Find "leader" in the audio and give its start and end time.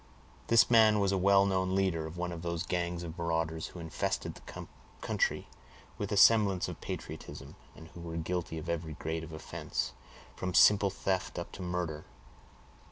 1.75-2.07